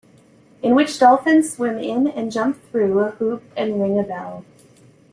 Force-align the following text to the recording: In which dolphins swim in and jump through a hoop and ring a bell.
In 0.63 0.73
which 0.73 0.97
dolphins 0.97 1.53
swim 1.53 1.77
in 1.77 2.07
and 2.07 2.31
jump 2.31 2.59
through 2.71 2.97
a 3.01 3.11
hoop 3.11 3.43
and 3.55 3.79
ring 3.79 3.99
a 3.99 4.03
bell. 4.03 4.43